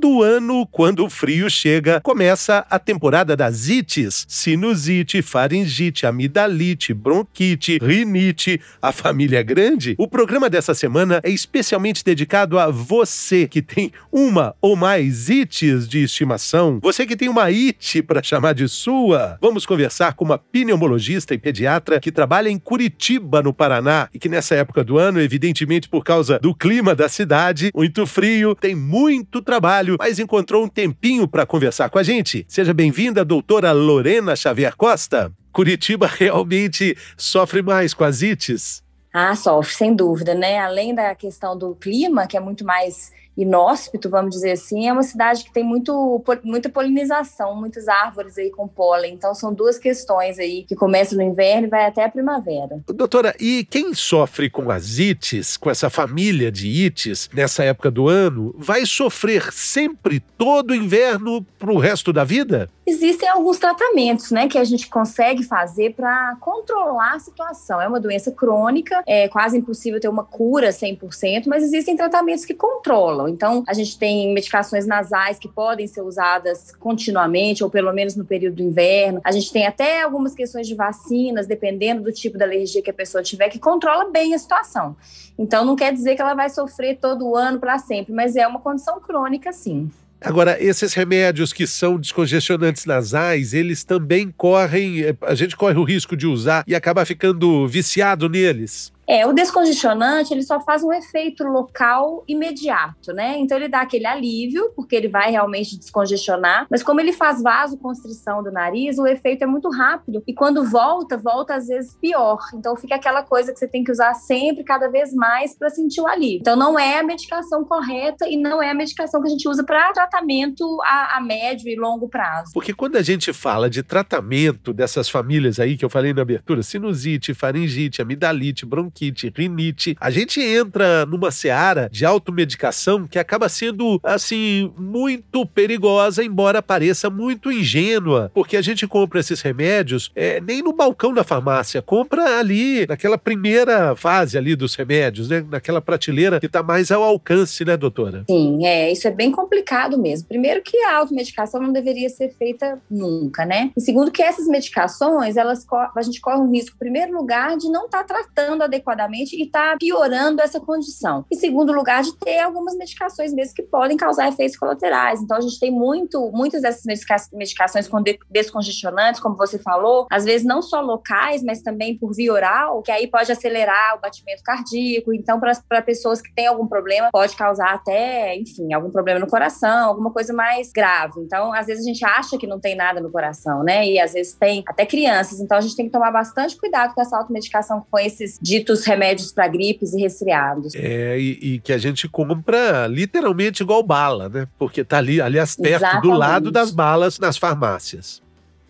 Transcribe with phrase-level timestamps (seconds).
[0.00, 7.78] Todo ano, quando o frio chega, começa a temporada das ites: sinusite, faringite, amidalite, bronquite,
[7.82, 8.58] rinite.
[8.80, 9.94] A família é grande?
[9.98, 15.86] O programa dessa semana é especialmente dedicado a você que tem uma ou mais ites
[15.86, 16.78] de estimação.
[16.82, 19.36] Você que tem uma ite para chamar de sua.
[19.38, 24.30] Vamos conversar com uma pneumologista e pediatra que trabalha em Curitiba, no Paraná, e que
[24.30, 29.42] nessa época do ano, evidentemente por causa do clima da cidade, muito frio, tem muito
[29.42, 32.44] trabalho trabalho, mas encontrou um tempinho para conversar com a gente.
[32.48, 35.32] Seja bem-vinda, doutora Lorena Xavier Costa.
[35.52, 38.82] Curitiba realmente sofre mais com as ites?
[39.12, 40.58] Ah, sofre, sem dúvida, né?
[40.58, 45.02] Além da questão do clima, que é muito mais inóspito, vamos dizer assim, é uma
[45.02, 49.14] cidade que tem muito, muita polinização, muitas árvores aí com pólen.
[49.14, 52.80] Então são duas questões aí que começam no inverno e vai até a primavera.
[52.86, 58.08] Doutora, e quem sofre com as ites, com essa família de ites nessa época do
[58.08, 62.68] ano, vai sofrer sempre todo o inverno para o resto da vida?
[62.90, 67.80] Existem alguns tratamentos, né, que a gente consegue fazer para controlar a situação.
[67.80, 72.52] É uma doença crônica, é quase impossível ter uma cura 100%, mas existem tratamentos que
[72.52, 73.28] controlam.
[73.28, 78.24] Então, a gente tem medicações nasais que podem ser usadas continuamente, ou pelo menos no
[78.24, 79.20] período do inverno.
[79.22, 82.94] A gente tem até algumas questões de vacinas, dependendo do tipo de alergia que a
[82.94, 84.96] pessoa tiver, que controla bem a situação.
[85.38, 88.58] Então, não quer dizer que ela vai sofrer todo ano para sempre, mas é uma
[88.58, 89.88] condição crônica, sim.
[90.20, 96.14] Agora, esses remédios que são descongestionantes nasais, eles também correm, a gente corre o risco
[96.14, 98.92] de usar e acabar ficando viciado neles.
[99.10, 103.36] É, o descongestionante, ele só faz um efeito local imediato, né?
[103.38, 108.40] Então ele dá aquele alívio, porque ele vai realmente descongestionar, mas como ele faz vasoconstrição
[108.40, 112.38] do nariz, o efeito é muito rápido e quando volta, volta às vezes pior.
[112.54, 116.00] Então fica aquela coisa que você tem que usar sempre, cada vez mais para sentir
[116.00, 116.38] o alívio.
[116.42, 119.64] Então não é a medicação correta e não é a medicação que a gente usa
[119.64, 122.52] para tratamento a, a médio e longo prazo.
[122.54, 126.62] Porque quando a gente fala de tratamento dessas famílias aí que eu falei na abertura,
[126.62, 129.96] sinusite, faringite, amidalite, bronquite, bronquite, rinite.
[129.98, 137.08] A gente entra numa seara de automedicação que acaba sendo, assim, muito perigosa, embora pareça
[137.08, 142.38] muito ingênua, porque a gente compra esses remédios é, nem no balcão da farmácia, compra
[142.38, 145.44] ali, naquela primeira fase ali dos remédios, né?
[145.48, 148.24] Naquela prateleira que está mais ao alcance, né, doutora?
[148.28, 150.28] Sim, é, isso é bem complicado mesmo.
[150.28, 153.70] Primeiro que a automedicação não deveria ser feita nunca, né?
[153.76, 157.70] E segundo que essas medicações, elas a gente corre um risco, em primeiro lugar, de
[157.70, 161.24] não estar tá tratando adequadamente adequadamente e está piorando essa condição.
[161.30, 165.22] Em segundo lugar, de ter algumas medicações mesmo que podem causar efeitos colaterais.
[165.22, 166.84] Então, a gente tem muito, muitas dessas
[167.32, 172.32] medicações com descongestionantes, como você falou, às vezes não só locais, mas também por via
[172.32, 175.12] oral, que aí pode acelerar o batimento cardíaco.
[175.12, 179.88] Então, para pessoas que têm algum problema, pode causar até, enfim, algum problema no coração,
[179.88, 181.20] alguma coisa mais grave.
[181.20, 183.86] Então, às vezes a gente acha que não tem nada no coração, né?
[183.86, 185.40] E às vezes tem até crianças.
[185.40, 188.84] Então, a gente tem que tomar bastante cuidado com essa automedicação com esses ditos os
[188.84, 190.74] remédios para gripes e resfriados.
[190.74, 194.48] É, e, e, que a gente compra literalmente igual bala, né?
[194.58, 196.02] Porque tá ali, aliás, perto Exatamente.
[196.02, 198.22] do lado das balas nas farmácias.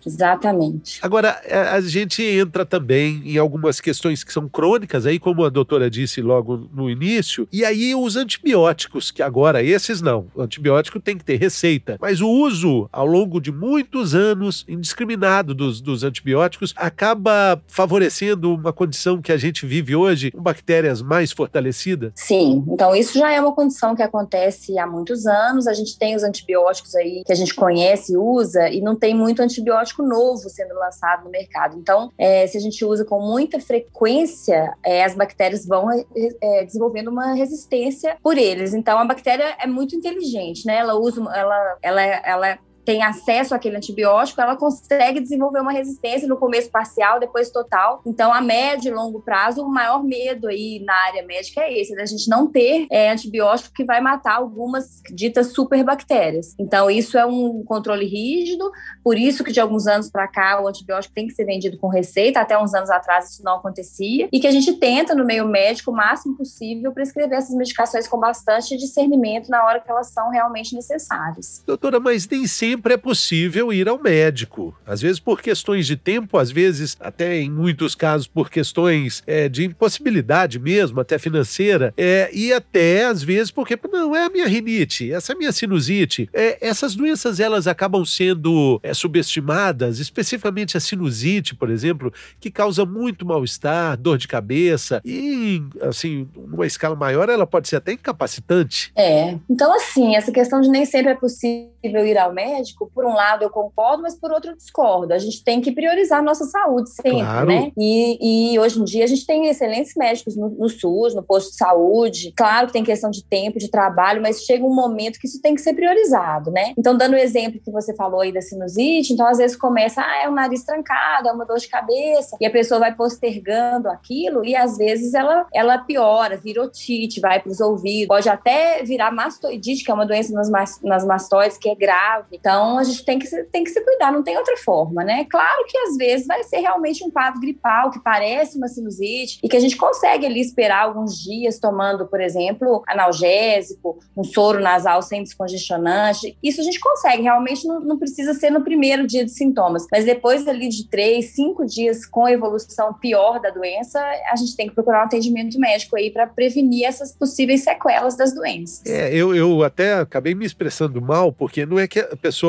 [0.09, 0.99] Exatamente.
[1.03, 1.41] Agora,
[1.72, 6.21] a gente entra também em algumas questões que são crônicas, aí, como a doutora disse
[6.21, 10.27] logo no início, e aí os antibióticos, que agora esses não.
[10.34, 11.97] O antibiótico tem que ter receita.
[12.00, 18.72] Mas o uso ao longo de muitos anos, indiscriminado dos, dos antibióticos, acaba favorecendo uma
[18.72, 22.12] condição que a gente vive hoje com bactérias mais fortalecidas?
[22.15, 25.66] Sim, então isso já é uma condição que acontece há muitos anos.
[25.66, 29.15] A gente tem os antibióticos aí que a gente conhece e usa, e não tem
[29.15, 31.77] muito antibiótico antibiótico novo sendo lançado no mercado.
[31.77, 36.04] Então, é, se a gente usa com muita frequência, é, as bactérias vão é,
[36.41, 38.72] é desenvolvendo uma resistência por eles.
[38.75, 40.77] Então, a bactéria é muito inteligente, né?
[40.77, 46.36] Ela usa, ela, ela, ela tem acesso àquele antibiótico, ela consegue desenvolver uma resistência no
[46.36, 48.00] começo parcial, depois total.
[48.06, 51.94] Então, a médio e longo prazo, o maior medo aí na área médica é esse,
[51.94, 56.54] da gente não ter é, antibiótico que vai matar algumas ditas superbactérias.
[56.59, 58.71] Então, isso é um controle rígido,
[59.04, 61.88] por isso que de alguns anos para cá o antibiótico tem que ser vendido com
[61.88, 65.47] receita, até uns anos atrás isso não acontecia, e que a gente tenta no meio
[65.47, 70.30] médico o máximo possível prescrever essas medicações com bastante discernimento na hora que elas são
[70.30, 71.62] realmente necessárias.
[71.66, 74.77] Doutora, mas nem sempre sempre é possível ir ao médico.
[74.87, 79.49] Às vezes por questões de tempo, às vezes até em muitos casos por questões é,
[79.49, 84.47] de impossibilidade mesmo, até financeira, é, e até às vezes porque não é a minha
[84.47, 86.31] rinite, essa é a minha sinusite.
[86.33, 92.84] É, essas doenças elas acabam sendo é, subestimadas, especificamente a sinusite, por exemplo, que causa
[92.84, 98.93] muito mal-estar, dor de cabeça e, assim, numa escala maior, ela pode ser até incapacitante.
[98.95, 99.37] É.
[99.49, 102.59] Então, assim, essa questão de nem sempre é possível ir ao médico,
[102.95, 105.12] por um lado eu concordo, mas por outro eu discordo.
[105.12, 107.47] A gente tem que priorizar a nossa saúde sempre, claro.
[107.47, 107.72] né?
[107.77, 111.51] E, e, hoje em dia a gente tem excelentes médicos no, no SUS, no posto
[111.51, 112.33] de saúde.
[112.36, 115.54] Claro que tem questão de tempo, de trabalho, mas chega um momento que isso tem
[115.54, 116.72] que ser priorizado, né?
[116.77, 120.24] Então, dando o exemplo que você falou aí da sinusite, então às vezes começa, ah,
[120.24, 124.45] é o nariz trancado, é uma dor de cabeça, e a pessoa vai postergando aquilo
[124.45, 129.10] e às vezes ela, ela piora, vira otite, vai para os ouvidos, pode até virar
[129.10, 132.28] mastoidite, que é uma doença nas, nas mastoides que é grave.
[132.33, 135.25] Então a gente tem que, se, tem que se cuidar, não tem outra forma, né?
[135.31, 139.49] Claro que às vezes vai ser realmente um quadro gripal que parece uma sinusite e
[139.49, 145.03] que a gente consegue ali esperar alguns dias tomando, por exemplo, analgésico, um soro nasal
[145.03, 146.37] sem descongestionante.
[146.43, 150.05] Isso a gente consegue, realmente não, não precisa ser no primeiro dia de sintomas, mas
[150.05, 154.01] depois ali de três, cinco dias com evolução pior da doença,
[154.31, 158.35] a gente tem que procurar um atendimento médico aí para prevenir essas possíveis sequelas das
[158.35, 158.85] doenças.
[158.87, 162.40] É, eu, eu até acabei me expressando mal, porque não é que a pessoa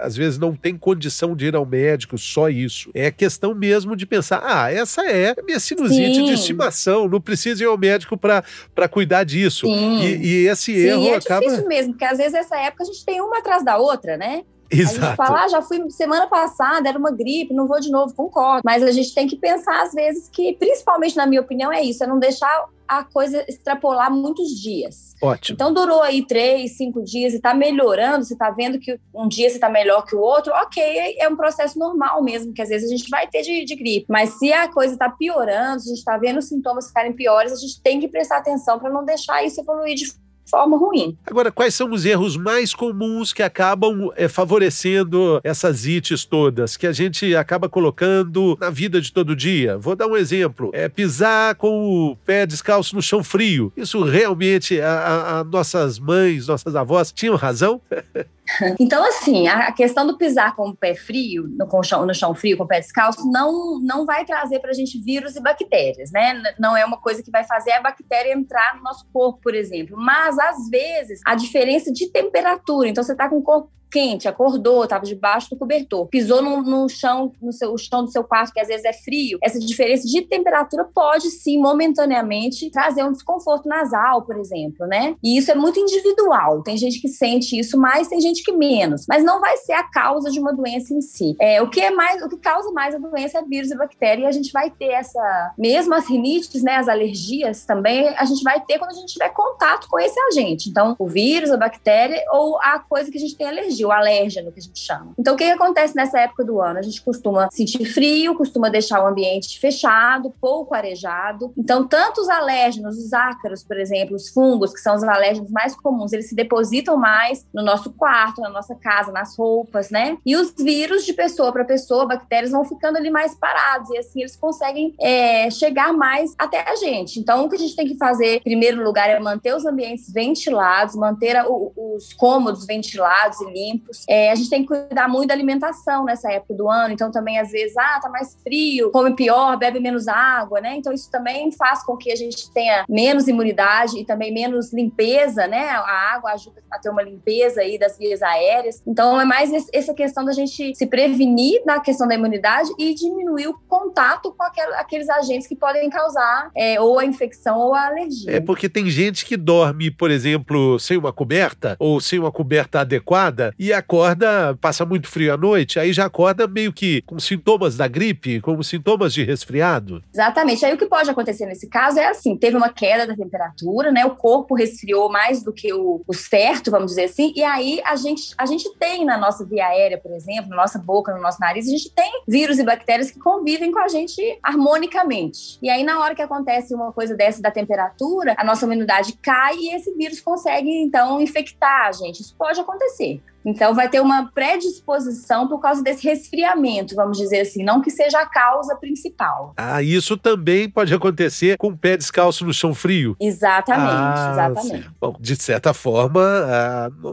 [0.00, 2.90] às vezes não tem condição de ir ao médico, só isso.
[2.94, 6.24] É questão mesmo de pensar: ah, essa é a minha sinusite Sim.
[6.24, 9.66] de estimação, não preciso ir ao médico para cuidar disso.
[9.66, 11.44] E, e, esse Sim, erro é acaba.
[11.44, 14.16] É difícil mesmo, porque às vezes essa época a gente tem uma atrás da outra,
[14.16, 14.44] né?
[14.70, 15.04] Exato.
[15.04, 18.14] A gente fala, ah, já fui semana passada, era uma gripe, não vou de novo,
[18.14, 18.62] concordo.
[18.64, 22.04] Mas a gente tem que pensar, às vezes, que, principalmente na minha opinião, é isso:
[22.04, 25.14] é não deixar a coisa extrapolar muitos dias.
[25.22, 25.54] Ótimo.
[25.54, 29.48] Então durou aí três, cinco dias e tá melhorando, você tá vendo que um dia
[29.48, 32.90] você tá melhor que o outro, ok, é um processo normal mesmo, que às vezes
[32.90, 34.06] a gente vai ter de, de gripe.
[34.08, 37.52] Mas se a coisa tá piorando, se a gente tá vendo os sintomas ficarem piores,
[37.52, 40.12] a gente tem que prestar atenção para não deixar isso evoluir de
[40.50, 41.16] forma ruim.
[41.26, 46.86] Agora, quais são os erros mais comuns que acabam é, favorecendo essas ites todas, que
[46.86, 49.78] a gente acaba colocando na vida de todo dia?
[49.78, 53.72] Vou dar um exemplo: é pisar com o pé descalço no chão frio.
[53.76, 57.80] Isso realmente, a, a, a nossas mães, nossas avós tinham razão?
[58.78, 62.56] Então, assim, a questão do pisar com o pé frio, no, chão, no chão frio,
[62.56, 66.40] com o pé descalço, não, não vai trazer para a gente vírus e bactérias, né?
[66.58, 69.96] Não é uma coisa que vai fazer a bactéria entrar no nosso corpo, por exemplo.
[69.96, 72.88] Mas, às vezes, a diferença de temperatura.
[72.88, 76.88] Então, você está com o corpo quente, acordou, estava debaixo do cobertor, pisou no, no
[76.88, 80.22] chão, no seu, chão do seu quarto, que às vezes é frio, essa diferença de
[80.22, 85.16] temperatura pode sim, momentaneamente, trazer um desconforto nasal, por exemplo, né?
[85.22, 86.62] E isso é muito individual.
[86.62, 89.82] Tem gente que sente isso mais, tem gente que menos, mas não vai ser a
[89.82, 91.34] causa de uma doença em si.
[91.40, 94.24] É, o que é mais, o que causa mais a doença é vírus e bactéria,
[94.24, 98.42] e a gente vai ter essa, mesmo as rinites, né, as alergias também, a gente
[98.42, 100.68] vai ter quando a gente tiver contato com esse agente.
[100.68, 103.92] Então, o vírus, a bactéria ou a coisa que a gente tem alergia alergia, o
[103.92, 105.12] alérgeno que a gente chama.
[105.18, 106.78] Então, o que, acontece nessa época do ano?
[106.78, 111.52] A gente costuma sentir frio, costuma deixar o ambiente fechado, pouco arejado.
[111.56, 115.74] Então, tanto os alérgenos, os ácaros, por exemplo, os fungos, que são os alérgenos mais
[115.74, 120.16] comuns, eles se depositam mais no nosso quarto, na nossa casa, nas roupas, né?
[120.24, 124.20] E os vírus de pessoa para pessoa, bactérias, vão ficando ali mais parados e assim
[124.20, 127.18] eles conseguem é, chegar mais até a gente.
[127.18, 130.12] Então, o que a gente tem que fazer, em primeiro lugar, é manter os ambientes
[130.12, 133.69] ventilados, manter a, os cômodos ventilados e limpos
[134.08, 137.38] É, a gente tem que cuidar muito da alimentação nessa época do ano, então também
[137.38, 140.76] às vezes, ah, tá mais frio, come pior, bebe menos água, né?
[140.76, 145.46] Então isso também faz com que a gente tenha menos imunidade e também menos limpeza,
[145.46, 145.68] né?
[145.70, 148.82] A água ajuda a ter uma limpeza aí das vias aéreas.
[148.86, 153.48] Então é mais essa questão da gente se prevenir na questão da imunidade e diminuir
[153.48, 154.44] o contato com
[154.78, 158.36] aqueles agentes que podem causar é, ou a infecção ou a alergia.
[158.36, 162.80] É porque tem gente que dorme, por exemplo, sem uma coberta ou sem uma coberta
[162.80, 167.76] adequada e acorda, passa muito frio à noite, aí já acorda meio que com sintomas
[167.76, 170.02] da gripe, como sintomas de resfriado.
[170.14, 170.64] Exatamente.
[170.64, 174.06] Aí o que pode acontecer nesse caso é assim: teve uma queda da temperatura, né?
[174.06, 177.96] O corpo resfriou mais do que o, o certo, vamos dizer assim, e aí a
[177.96, 181.38] gente, a gente tem na nossa via aérea, por exemplo, na nossa boca, no nosso
[181.38, 185.58] nariz, a gente tem vírus e bactérias que convivem com a gente harmonicamente.
[185.60, 189.56] E aí, na hora que acontece uma coisa dessa da temperatura, a nossa imunidade cai
[189.56, 192.22] e esse vírus consegue, então, infectar a gente.
[192.22, 193.20] Isso pode acontecer.
[193.44, 198.20] Então, vai ter uma predisposição por causa desse resfriamento, vamos dizer assim, não que seja
[198.20, 199.54] a causa principal.
[199.56, 203.16] Ah, isso também pode acontecer com o pé descalço no chão frio?
[203.18, 204.90] Exatamente, ah, exatamente.
[205.00, 206.20] Bom, de certa forma,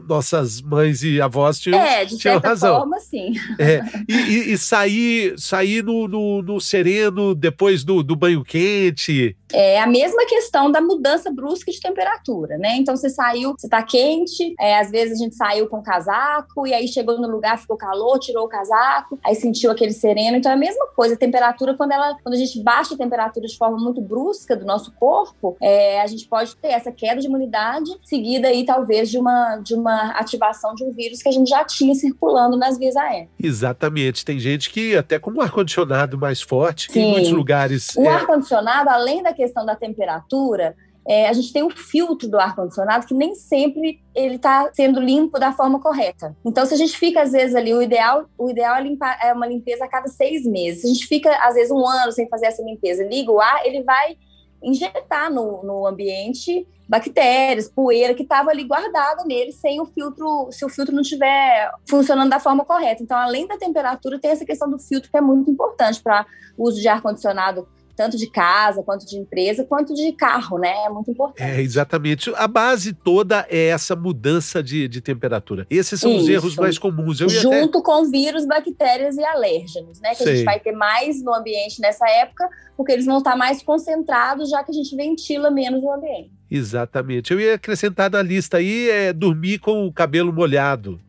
[0.07, 2.79] nossas mães e avós tinham, é, de certa razão.
[2.79, 3.33] forma, sim.
[3.57, 9.35] É, e, e, e, sair, sair no, no, no sereno depois do, do banho quente,
[9.51, 12.75] é a mesma questão da mudança brusca de temperatura, né?
[12.75, 16.16] Então você saiu, você tá quente, é, às vezes a gente saiu com casaco
[16.65, 20.37] e aí chegou no lugar, ficou calor, tirou o casaco, aí sentiu aquele sereno.
[20.37, 23.45] Então é a mesma coisa, a temperatura, quando ela, quando a gente baixa a temperatura
[23.47, 27.27] de forma muito brusca do nosso corpo, é, a gente pode ter essa queda de
[27.27, 31.49] imunidade seguida aí talvez de uma, de uma ativação de um vírus que a gente
[31.49, 33.29] já tinha circulando nas vias aéreas.
[33.41, 34.25] Exatamente.
[34.25, 36.99] Tem gente que até com um ar-condicionado mais forte, Sim.
[36.99, 37.95] em muitos lugares.
[37.95, 38.07] O é...
[38.07, 40.75] ar-condicionado, além da questão da temperatura,
[41.07, 45.39] é, a gente tem o filtro do ar-condicionado que nem sempre ele está sendo limpo
[45.39, 46.35] da forma correta.
[46.43, 49.31] Então, se a gente fica, às vezes, ali, o ideal, o ideal é, limpar, é
[49.31, 50.81] uma limpeza a cada seis meses.
[50.81, 53.65] Se a gente fica, às vezes, um ano sem fazer essa limpeza, liga o ar,
[53.65, 54.17] ele vai
[54.61, 60.65] injetar no, no ambiente bactérias, poeira que estava ali guardada nele sem o filtro, se
[60.65, 63.03] o filtro não estiver funcionando da forma correta.
[63.03, 66.25] Então, além da temperatura, tem essa questão do filtro que é muito importante para
[66.57, 70.85] o uso de ar condicionado tanto de casa, quanto de empresa, quanto de carro, né?
[70.85, 71.41] É muito importante.
[71.41, 72.31] É, exatamente.
[72.35, 75.65] A base toda é essa mudança de, de temperatura.
[75.67, 76.21] Esses são Isso.
[76.21, 77.19] os erros mais comuns.
[77.19, 77.83] Eu Junto até...
[77.83, 80.11] com vírus, bactérias e alérgenos, né?
[80.11, 80.31] Que Sei.
[80.31, 84.51] a gente vai ter mais no ambiente nessa época, porque eles vão estar mais concentrados,
[84.51, 86.31] já que a gente ventila menos o ambiente.
[86.51, 87.33] Exatamente.
[87.33, 91.01] Eu ia acrescentar na lista aí é dormir com o cabelo molhado.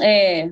[0.00, 0.50] É.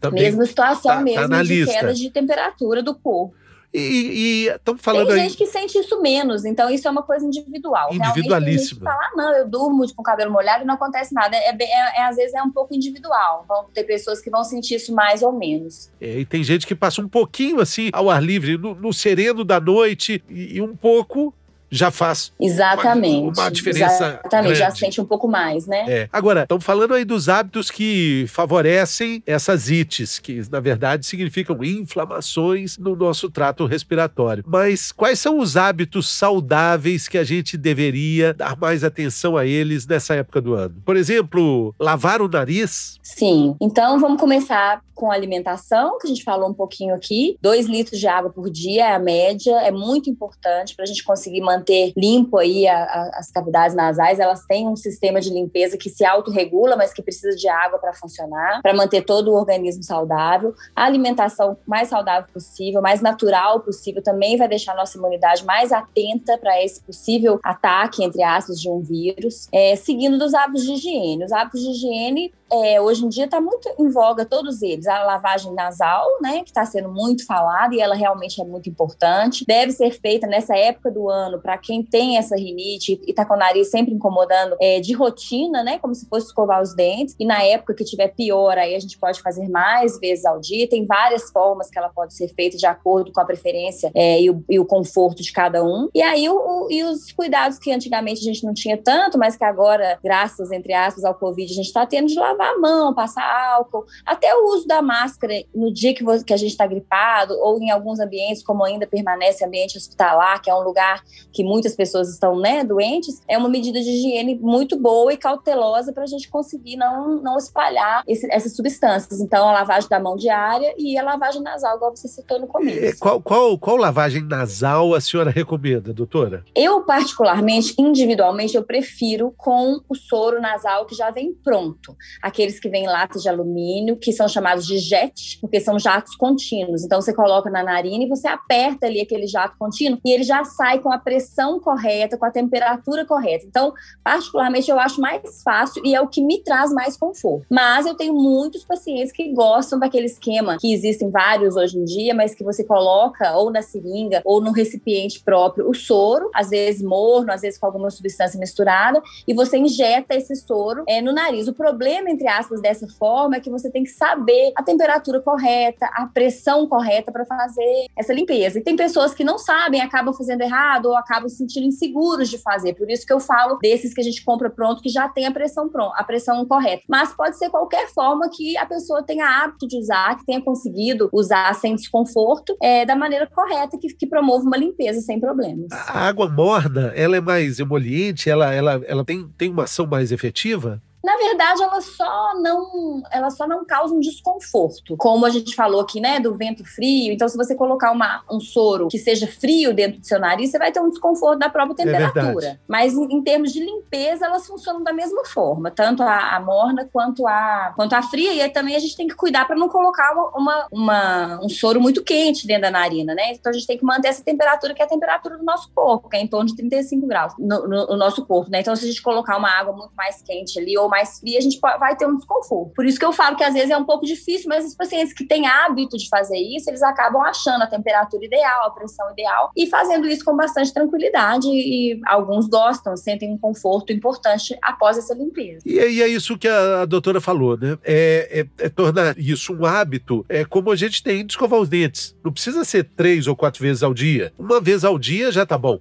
[0.00, 1.72] Também Mesma situação tá, mesmo tá de lista.
[1.72, 3.45] queda de temperatura do corpo.
[3.78, 5.36] E estamos falando Tem gente aí...
[5.36, 7.92] que sente isso menos, então isso é uma coisa individual.
[7.92, 8.32] Individualíssimo.
[8.32, 10.74] Realmente tem gente que fala, ah, não, eu durmo com o cabelo molhado e não
[10.74, 11.36] acontece nada.
[11.36, 13.44] É, é, é, às vezes é um pouco individual.
[13.46, 15.90] Vão ter pessoas que vão sentir isso mais ou menos.
[16.00, 19.44] É, e tem gente que passa um pouquinho assim ao ar livre, no, no sereno
[19.44, 21.34] da noite, e, e um pouco
[21.70, 24.58] já faz exatamente uma, uma diferença exatamente grande.
[24.58, 25.84] já sente um pouco mais né?
[25.88, 26.08] É.
[26.12, 32.78] agora estamos falando aí dos hábitos que favorecem essas ites que na verdade significam inflamações
[32.78, 34.44] no nosso trato respiratório.
[34.46, 39.86] Mas quais são os hábitos saudáveis que a gente deveria dar mais atenção a eles
[39.86, 40.76] nessa época do ano?
[40.84, 42.98] Por exemplo lavar o nariz?
[43.02, 43.56] Sim.
[43.60, 47.36] Então vamos começar com a alimentação que a gente falou um pouquinho aqui.
[47.40, 51.04] Dois litros de água por dia é a média é muito importante para a gente
[51.04, 55.30] conseguir manter manter limpo aí a, a, as cavidades nasais, elas têm um sistema de
[55.30, 59.34] limpeza que se autorregula, mas que precisa de água para funcionar, para manter todo o
[59.34, 60.54] organismo saudável.
[60.74, 65.72] A alimentação mais saudável possível, mais natural possível, também vai deixar a nossa imunidade mais
[65.72, 69.48] atenta para esse possível ataque, entre aspas, de um vírus.
[69.52, 71.24] É, seguindo dos hábitos de higiene.
[71.24, 74.86] Os hábitos de higiene é, hoje em dia está muito em voga todos eles.
[74.86, 79.44] A lavagem nasal, né, que está sendo muito falada e ela realmente é muito importante.
[79.46, 83.34] Deve ser feita nessa época do ano para quem tem essa rinite e está com
[83.34, 87.16] o nariz sempre incomodando é, de rotina, né, como se fosse escovar os dentes.
[87.18, 90.68] E na época que tiver pior, aí a gente pode fazer mais vezes ao dia.
[90.68, 94.30] Tem várias formas que ela pode ser feita de acordo com a preferência é, e,
[94.30, 95.88] o, e, o, conforto de cada um.
[95.94, 99.36] E aí o, o, e os cuidados que antigamente a gente não tinha tanto, mas
[99.36, 102.58] que agora, graças entre aspas ao Covid, a gente está tendo de lavar lavar a
[102.58, 103.24] mão, passar
[103.54, 107.60] álcool, até o uso da máscara no dia que, que a gente está gripado, ou
[107.60, 111.02] em alguns ambientes, como ainda permanece ambiente hospitalar, que é um lugar
[111.32, 115.92] que muitas pessoas estão né, doentes, é uma medida de higiene muito boa e cautelosa
[115.92, 119.20] para a gente conseguir não, não espalhar esse, essas substâncias.
[119.20, 122.98] Então, a lavagem da mão diária e a lavagem nasal, igual você citou no começo.
[122.98, 126.44] Qual, qual, qual lavagem nasal a senhora recomenda, doutora?
[126.54, 132.68] Eu, particularmente, individualmente, eu prefiro com o soro nasal que já vem pronto aqueles que
[132.68, 136.84] vêm em latas de alumínio, que são chamados de jet, porque são jatos contínuos.
[136.84, 140.44] Então você coloca na narina e você aperta ali aquele jato contínuo e ele já
[140.44, 143.46] sai com a pressão correta, com a temperatura correta.
[143.46, 147.46] Então, particularmente, eu acho mais fácil e é o que me traz mais conforto.
[147.48, 152.12] Mas eu tenho muitos pacientes que gostam daquele esquema, que existem vários hoje em dia,
[152.12, 156.82] mas que você coloca ou na seringa ou no recipiente próprio o soro, às vezes
[156.82, 161.46] morno, às vezes com alguma substância misturada, e você injeta esse soro é, no nariz.
[161.46, 165.86] O problema, entre aspas, dessa forma, é que você tem que saber a temperatura correta,
[165.92, 168.58] a pressão correta para fazer essa limpeza.
[168.58, 172.38] E tem pessoas que não sabem, acabam fazendo errado ou acabam se sentindo inseguros de
[172.38, 172.74] fazer.
[172.74, 175.30] Por isso que eu falo desses que a gente compra pronto, que já tem a
[175.30, 176.82] pressão pronta, a pressão correta.
[176.88, 181.10] Mas pode ser qualquer forma que a pessoa tenha hábito de usar, que tenha conseguido
[181.12, 185.70] usar sem desconforto, é, da maneira correta, que, que promova uma limpeza sem problemas.
[185.70, 188.30] A água morna, ela é mais emoliente?
[188.30, 190.82] Ela, ela, ela tem, tem uma ação mais efetiva?
[191.06, 194.96] Na verdade, elas só não, elas só não causam desconforto.
[194.96, 197.12] Como a gente falou aqui, né, do vento frio.
[197.12, 200.58] Então, se você colocar uma, um soro que seja frio dentro do seu nariz, você
[200.58, 202.46] vai ter um desconforto da própria é temperatura.
[202.46, 206.40] É Mas em, em, termos de limpeza, elas funcionam da mesma forma, tanto a, a,
[206.40, 208.32] morna quanto a, quanto a fria.
[208.32, 211.80] E aí também a gente tem que cuidar para não colocar uma, uma, um soro
[211.80, 213.30] muito quente dentro da narina, né?
[213.30, 216.08] Então a gente tem que manter essa temperatura que é a temperatura do nosso corpo,
[216.08, 218.58] que é em torno de 35 graus no, no, no nosso corpo, né?
[218.58, 221.42] Então se a gente colocar uma água muito mais quente ali ou mais fria, a
[221.42, 222.72] gente vai ter um desconforto.
[222.74, 225.12] Por isso que eu falo que às vezes é um pouco difícil, mas os pacientes
[225.12, 229.50] que têm hábito de fazer isso, eles acabam achando a temperatura ideal, a pressão ideal
[229.56, 235.14] e fazendo isso com bastante tranquilidade e alguns gostam, sentem um conforto importante após essa
[235.14, 235.60] limpeza.
[235.64, 237.78] E, e é isso que a, a doutora falou, né?
[237.84, 241.68] É, é, é, tornar isso um hábito, é como a gente tem de escovar os
[241.68, 242.16] dentes.
[242.24, 244.32] Não precisa ser três ou quatro vezes ao dia.
[244.38, 245.80] Uma vez ao dia já tá bom.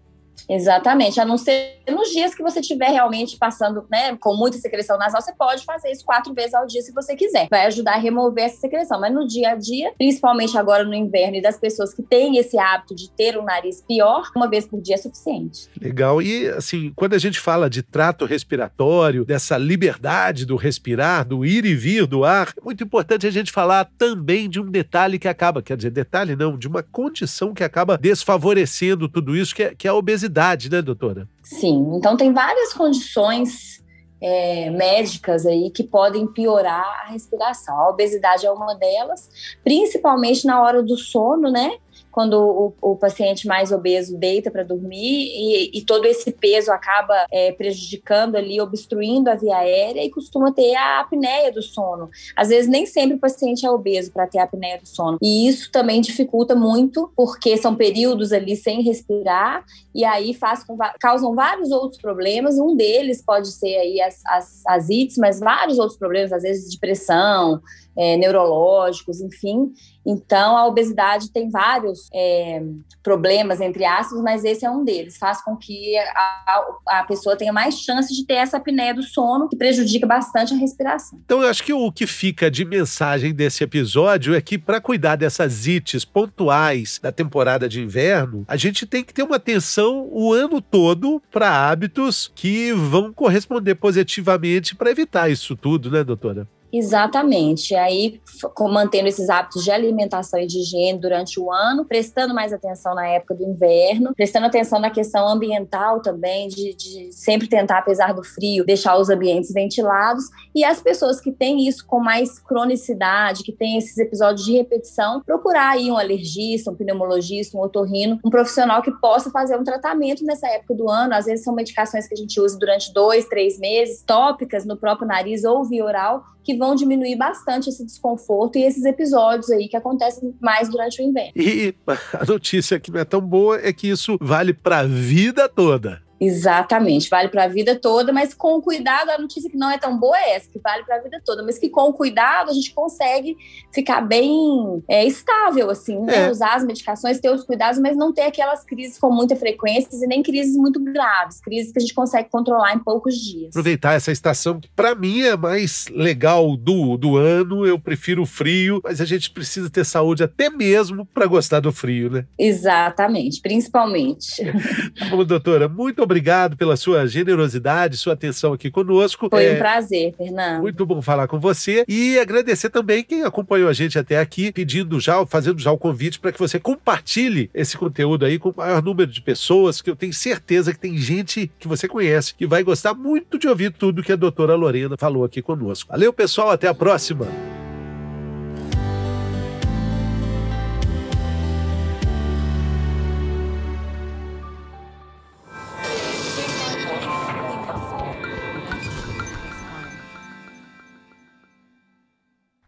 [0.50, 4.98] Exatamente, a não ser nos dias que você estiver realmente passando né, com muita secreção
[4.98, 7.48] nasal, você pode fazer isso quatro vezes ao dia se você quiser.
[7.50, 9.00] Vai ajudar a remover essa secreção.
[9.00, 12.58] Mas no dia a dia, principalmente agora no inverno, e das pessoas que têm esse
[12.58, 15.70] hábito de ter um nariz pior, uma vez por dia é suficiente.
[15.80, 16.22] Legal.
[16.22, 21.66] E assim, quando a gente fala de trato respiratório, dessa liberdade do respirar, do ir
[21.66, 25.28] e vir do ar, é muito importante a gente falar também de um detalhe que
[25.28, 29.76] acaba, quer dizer, detalhe não, de uma condição que acaba desfavorecendo tudo isso, que é,
[29.76, 31.28] que é a obesidade obesidade, né, doutora?
[31.44, 33.84] Sim, então tem várias condições
[34.22, 37.80] é, médicas aí que podem piorar a respiração.
[37.80, 39.30] A obesidade é uma delas,
[39.64, 41.78] principalmente na hora do sono, né?
[42.16, 42.36] Quando
[42.82, 47.52] o, o paciente mais obeso deita para dormir e, e, todo esse peso acaba é,
[47.52, 52.10] prejudicando ali, obstruindo a via aérea e costuma ter a apneia do sono.
[52.34, 55.18] Às vezes nem sempre o paciente é obeso para ter a apneia do sono.
[55.22, 60.78] E isso também dificulta muito, porque são períodos ali sem respirar e aí faz com,
[61.02, 62.58] causam vários outros problemas.
[62.58, 66.72] Um deles pode ser aí as, as, as ites, mas vários outros problemas, às vezes
[66.72, 67.62] de pressão,
[67.98, 69.72] é, neurológicos, enfim.
[70.06, 72.62] Então, a obesidade tem vários é,
[73.02, 75.18] problemas, entre aspas, mas esse é um deles.
[75.18, 79.50] Faz com que a, a, pessoa tenha mais chance de ter essa apneia do sono,
[79.50, 81.20] que prejudica bastante a respiração.
[81.26, 85.16] Então, eu acho que o que fica de mensagem desse episódio é que, para cuidar
[85.16, 90.34] dessas ites pontuais da temporada de inverno, a gente tem que ter uma atenção o
[90.34, 96.48] ano todo para hábitos que vão corresponder positivamente para evitar isso tudo, né, doutora?
[96.78, 97.74] Exatamente.
[97.74, 98.20] Aí,
[98.60, 103.08] mantendo esses hábitos de alimentação e de higiene durante o ano, prestando mais atenção na
[103.08, 108.26] época do inverno, prestando atenção na questão ambiental também, de, de sempre tentar, apesar do
[108.26, 110.26] frio, deixar os ambientes ventilados.
[110.54, 115.22] E as pessoas que têm isso com mais cronicidade, que têm esses episódios de repetição,
[115.26, 120.26] procurar aí um alergista, um pneumologista, um otorrino, um profissional que possa fazer um tratamento
[120.26, 121.14] nessa época do ano.
[121.14, 125.08] Às vezes são medicações que a gente usa durante dois, três meses, tópicas no próprio
[125.08, 129.76] nariz ou via oral, que vão diminuir bastante esse desconforto e esses episódios aí que
[129.76, 131.34] acontecem mais durante o inverno.
[131.36, 131.74] E
[132.14, 136.05] a notícia que não é tão boa é que isso vale para a vida toda.
[136.20, 139.98] Exatamente, vale para a vida toda, mas com cuidado, a notícia que não é tão
[139.98, 142.74] boa é essa, que vale para a vida toda, mas que com cuidado a gente
[142.74, 143.38] consegue
[143.74, 146.26] ficar bem é, estável, assim, né?
[146.28, 146.32] É.
[146.32, 150.08] usar as medicações, ter os cuidados, mas não ter aquelas crises com muita frequência e
[150.08, 153.50] nem crises muito graves, crises que a gente consegue controlar em poucos dias.
[153.50, 158.26] Aproveitar essa estação, que para mim é mais legal do, do ano, eu prefiro o
[158.26, 162.26] frio, mas a gente precisa ter saúde até mesmo para gostar do frio, né?
[162.40, 164.44] Exatamente, principalmente.
[164.96, 169.28] Tá bom, doutora, muito obrigado pela sua generosidade, sua atenção aqui conosco.
[169.30, 170.62] Foi é, um prazer, Fernando.
[170.62, 175.00] Muito bom falar com você e agradecer também quem acompanhou a gente até aqui, pedindo
[175.00, 178.82] já, fazendo já o convite para que você compartilhe esse conteúdo aí com o maior
[178.82, 182.64] número de pessoas, que eu tenho certeza que tem gente que você conhece que vai
[182.64, 185.90] gostar muito de ouvir tudo que a doutora Lorena falou aqui conosco.
[185.90, 187.28] Valeu, pessoal, até a próxima.